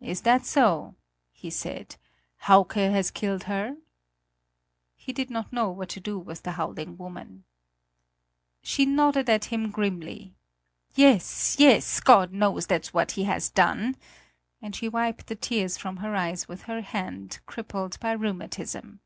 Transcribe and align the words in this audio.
"Is 0.00 0.22
that 0.22 0.44
so," 0.44 0.96
he 1.30 1.48
said; 1.48 1.94
"Hauke 2.48 2.72
has 2.74 3.12
killed 3.12 3.44
her?" 3.44 3.76
He 4.96 5.12
did 5.12 5.30
not 5.30 5.52
know 5.52 5.70
what 5.70 5.88
to 5.90 6.00
do 6.00 6.18
with 6.18 6.42
the 6.42 6.50
howling 6.58 6.96
woman. 6.98 7.44
She 8.64 8.84
nodded 8.84 9.30
at 9.30 9.44
him 9.44 9.70
grimly. 9.70 10.34
"Yes, 10.96 11.54
yes, 11.56 12.00
God 12.00 12.32
knows, 12.32 12.66
that's 12.66 12.92
what 12.92 13.12
he 13.12 13.22
has 13.30 13.48
done," 13.48 13.94
and 14.60 14.74
she 14.74 14.88
wiped 14.88 15.28
the 15.28 15.36
tears 15.36 15.78
from 15.78 15.98
her 15.98 16.16
eyes 16.16 16.48
with 16.48 16.62
her 16.62 16.80
hand, 16.80 17.38
crippled 17.46 18.00
by 18.00 18.10
rheumatism. 18.10 18.98